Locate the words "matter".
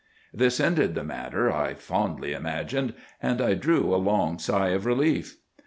1.03-1.53